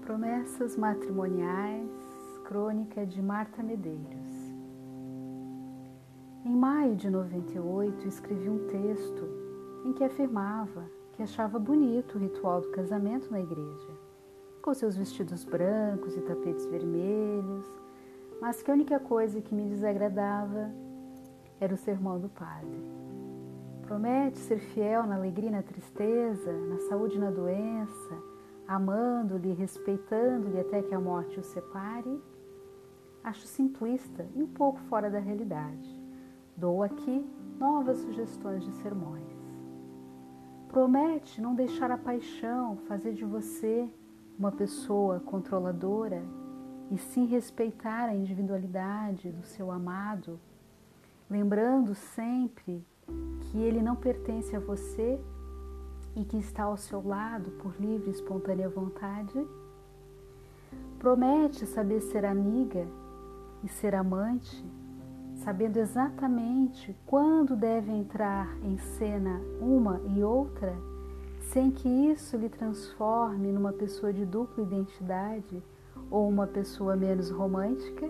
Promessas 0.00 0.76
matrimoniais, 0.76 1.90
crônica 2.44 3.06
de 3.06 3.22
Marta 3.22 3.62
Medeiros. 3.62 4.54
Em 6.44 6.56
maio 6.56 6.96
de 6.96 7.10
98, 7.10 8.08
escrevi 8.08 8.48
um 8.48 8.66
texto 8.66 9.28
em 9.84 9.92
que 9.92 10.02
afirmava 10.02 10.84
que 11.12 11.22
achava 11.22 11.58
bonito 11.58 12.16
o 12.16 12.18
ritual 12.18 12.62
do 12.62 12.70
casamento 12.70 13.30
na 13.30 13.40
igreja, 13.40 13.90
com 14.62 14.72
seus 14.72 14.96
vestidos 14.96 15.44
brancos 15.44 16.16
e 16.16 16.20
tapetes 16.22 16.66
vermelhos, 16.66 17.70
mas 18.40 18.62
que 18.62 18.70
a 18.70 18.74
única 18.74 18.98
coisa 18.98 19.40
que 19.42 19.54
me 19.54 19.68
desagradava 19.68 20.72
era 21.60 21.74
o 21.74 21.76
sermão 21.76 22.18
do 22.18 22.30
padre. 22.30 22.80
Promete 23.82 24.38
ser 24.38 24.60
fiel 24.60 25.06
na 25.06 25.16
alegria 25.16 25.50
e 25.50 25.52
na 25.52 25.62
tristeza, 25.62 26.52
na 26.52 26.78
saúde 26.88 27.16
e 27.16 27.20
na 27.20 27.30
doença, 27.30 28.16
amando-lhe, 28.70 29.52
respeitando-lhe 29.52 30.60
até 30.60 30.80
que 30.80 30.94
a 30.94 31.00
morte 31.00 31.40
o 31.40 31.42
separe? 31.42 32.22
Acho 33.24 33.44
simplista 33.44 34.24
e 34.32 34.40
um 34.40 34.46
pouco 34.46 34.78
fora 34.82 35.10
da 35.10 35.18
realidade. 35.18 36.00
Dou 36.56 36.84
aqui 36.84 37.28
novas 37.58 37.98
sugestões 37.98 38.62
de 38.62 38.70
sermões. 38.74 39.26
Promete 40.68 41.40
não 41.40 41.52
deixar 41.52 41.90
a 41.90 41.98
paixão 41.98 42.76
fazer 42.86 43.12
de 43.12 43.24
você 43.24 43.90
uma 44.38 44.52
pessoa 44.52 45.18
controladora 45.18 46.22
e 46.92 46.96
sim 46.96 47.26
respeitar 47.26 48.04
a 48.04 48.14
individualidade 48.14 49.32
do 49.32 49.42
seu 49.42 49.72
amado, 49.72 50.38
lembrando 51.28 51.92
sempre 51.92 52.86
que 53.40 53.58
ele 53.58 53.82
não 53.82 53.96
pertence 53.96 54.54
a 54.54 54.60
você 54.60 55.20
e 56.16 56.24
que 56.24 56.36
está 56.36 56.64
ao 56.64 56.76
seu 56.76 57.06
lado 57.06 57.50
por 57.62 57.74
livre 57.80 58.08
e 58.08 58.12
espontânea 58.12 58.68
vontade? 58.68 59.46
Promete 60.98 61.66
saber 61.66 62.00
ser 62.00 62.24
amiga 62.24 62.86
e 63.62 63.68
ser 63.68 63.94
amante, 63.94 64.64
sabendo 65.36 65.78
exatamente 65.78 66.94
quando 67.06 67.56
deve 67.56 67.90
entrar 67.90 68.54
em 68.62 68.76
cena 68.78 69.40
uma 69.60 70.00
e 70.14 70.22
outra, 70.22 70.76
sem 71.52 71.70
que 71.70 71.88
isso 71.88 72.36
lhe 72.36 72.48
transforme 72.48 73.50
numa 73.50 73.72
pessoa 73.72 74.12
de 74.12 74.24
dupla 74.24 74.62
identidade 74.62 75.62
ou 76.10 76.28
uma 76.28 76.46
pessoa 76.46 76.94
menos 76.96 77.30
romântica? 77.30 78.08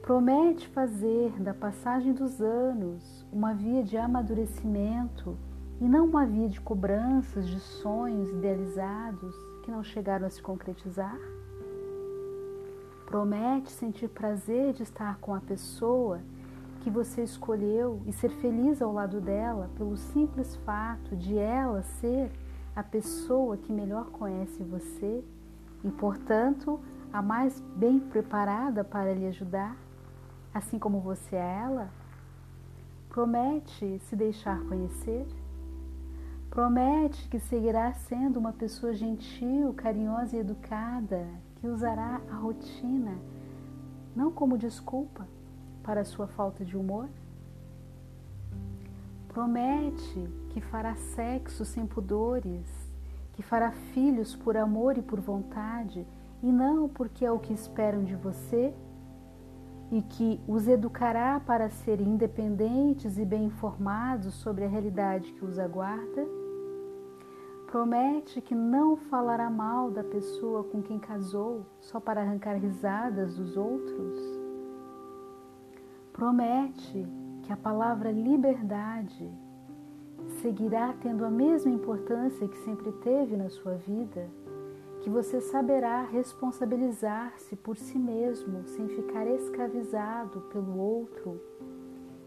Promete 0.00 0.66
fazer 0.68 1.30
da 1.40 1.54
passagem 1.54 2.12
dos 2.12 2.40
anos 2.40 3.24
uma 3.32 3.54
via 3.54 3.82
de 3.84 3.96
amadurecimento 3.96 5.36
e 5.80 5.84
não 5.88 6.04
uma 6.06 6.26
via 6.26 6.48
de 6.48 6.60
cobranças 6.60 7.48
de 7.48 7.58
sonhos 7.58 8.30
idealizados 8.30 9.34
que 9.62 9.70
não 9.70 9.82
chegaram 9.82 10.26
a 10.26 10.30
se 10.30 10.42
concretizar? 10.42 11.18
Promete 13.06 13.70
sentir 13.70 14.08
prazer 14.08 14.72
de 14.72 14.82
estar 14.82 15.18
com 15.18 15.34
a 15.34 15.40
pessoa 15.40 16.20
que 16.80 16.90
você 16.90 17.22
escolheu 17.22 18.00
e 18.06 18.12
ser 18.12 18.30
feliz 18.30 18.82
ao 18.82 18.92
lado 18.92 19.20
dela 19.20 19.70
pelo 19.76 19.96
simples 19.96 20.56
fato 20.64 21.14
de 21.16 21.36
ela 21.36 21.82
ser 21.82 22.30
a 22.74 22.82
pessoa 22.82 23.56
que 23.56 23.72
melhor 23.72 24.06
conhece 24.06 24.62
você 24.64 25.22
e, 25.84 25.90
portanto, 25.90 26.80
a 27.12 27.20
mais 27.20 27.60
bem 27.76 28.00
preparada 28.00 28.82
para 28.82 29.12
lhe 29.12 29.26
ajudar, 29.26 29.76
assim 30.54 30.78
como 30.78 31.00
você 31.00 31.36
é 31.36 31.62
ela? 31.64 31.90
Promete 33.10 33.98
se 34.00 34.16
deixar 34.16 34.58
conhecer? 34.62 35.26
Promete 36.52 37.30
que 37.30 37.38
seguirá 37.38 37.94
sendo 37.94 38.38
uma 38.38 38.52
pessoa 38.52 38.92
gentil, 38.92 39.72
carinhosa 39.72 40.36
e 40.36 40.40
educada, 40.40 41.26
que 41.56 41.66
usará 41.66 42.20
a 42.30 42.34
rotina 42.34 43.16
não 44.14 44.30
como 44.30 44.58
desculpa 44.58 45.26
para 45.82 46.04
sua 46.04 46.26
falta 46.26 46.62
de 46.62 46.76
humor? 46.76 47.08
Promete 49.28 50.28
que 50.50 50.60
fará 50.60 50.94
sexo 50.94 51.64
sem 51.64 51.86
pudores, 51.86 52.68
que 53.32 53.42
fará 53.42 53.72
filhos 53.94 54.36
por 54.36 54.54
amor 54.54 54.98
e 54.98 55.02
por 55.02 55.20
vontade 55.20 56.06
e 56.42 56.52
não 56.52 56.86
porque 56.86 57.24
é 57.24 57.32
o 57.32 57.38
que 57.38 57.54
esperam 57.54 58.04
de 58.04 58.14
você, 58.14 58.74
e 59.90 60.02
que 60.02 60.38
os 60.46 60.68
educará 60.68 61.40
para 61.40 61.70
serem 61.70 62.08
independentes 62.08 63.16
e 63.16 63.24
bem 63.24 63.44
informados 63.44 64.34
sobre 64.34 64.64
a 64.64 64.68
realidade 64.68 65.32
que 65.32 65.44
os 65.46 65.58
aguarda? 65.58 66.41
Promete 67.72 68.38
que 68.42 68.54
não 68.54 68.98
falará 68.98 69.48
mal 69.48 69.90
da 69.90 70.04
pessoa 70.04 70.62
com 70.62 70.82
quem 70.82 70.98
casou 70.98 71.64
só 71.80 71.98
para 71.98 72.20
arrancar 72.20 72.58
risadas 72.58 73.34
dos 73.38 73.56
outros? 73.56 74.18
Promete 76.12 77.08
que 77.42 77.50
a 77.50 77.56
palavra 77.56 78.12
liberdade 78.12 79.32
seguirá 80.42 80.94
tendo 81.00 81.24
a 81.24 81.30
mesma 81.30 81.72
importância 81.72 82.46
que 82.46 82.58
sempre 82.58 82.92
teve 82.92 83.38
na 83.38 83.48
sua 83.48 83.76
vida? 83.76 84.28
Que 85.00 85.08
você 85.08 85.40
saberá 85.40 86.02
responsabilizar-se 86.02 87.56
por 87.56 87.78
si 87.78 87.98
mesmo 87.98 88.66
sem 88.66 88.86
ficar 88.86 89.26
escravizado 89.26 90.42
pelo 90.52 90.78
outro 90.78 91.40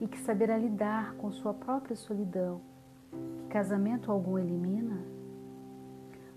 e 0.00 0.06
que 0.06 0.20
saberá 0.20 0.56
lidar 0.56 1.16
com 1.16 1.32
sua 1.32 1.52
própria 1.52 1.96
solidão, 1.96 2.60
que 3.38 3.48
casamento 3.48 4.12
algum 4.12 4.38
elimina? 4.38 5.20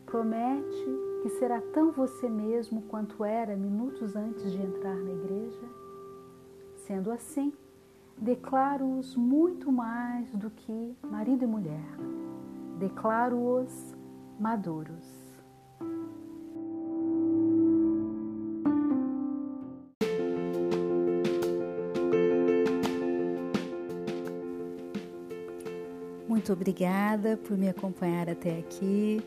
Promete 0.05 0.85
que 1.23 1.29
será 1.29 1.59
tão 1.73 1.91
você 1.91 2.29
mesmo 2.29 2.83
quanto 2.83 3.25
era 3.25 3.55
minutos 3.55 4.16
antes 4.16 4.51
de 4.51 4.61
entrar 4.61 4.95
na 4.95 5.11
igreja? 5.11 5.67
Sendo 6.75 7.11
assim, 7.11 7.51
declaro-os 8.17 9.16
muito 9.16 9.71
mais 9.71 10.29
do 10.35 10.49
que 10.51 10.95
marido 11.09 11.43
e 11.43 11.47
mulher. 11.47 11.97
Declaro-os 12.77 13.95
maduros. 14.39 15.25
Muito 26.27 26.53
obrigada 26.53 27.37
por 27.37 27.57
me 27.57 27.67
acompanhar 27.67 28.29
até 28.29 28.59
aqui. 28.59 29.23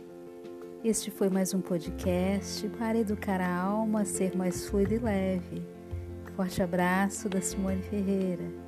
Este 0.85 1.11
foi 1.11 1.29
mais 1.29 1.53
um 1.53 1.61
podcast 1.61 2.69
para 2.79 2.97
educar 2.99 3.41
a 3.41 3.53
alma 3.53 4.03
a 4.03 4.05
ser 4.05 4.37
mais 4.37 4.69
fluida 4.69 4.95
e 4.95 4.99
leve. 4.99 5.63
Forte 6.37 6.63
abraço 6.63 7.29
da 7.29 7.41
Simone 7.41 7.83
Ferreira. 7.83 8.68